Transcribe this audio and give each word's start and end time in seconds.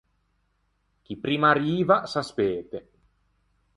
Chi 1.03 1.15
primma 1.17 1.51
arriva 1.51 2.07
s’aspete. 2.07 2.85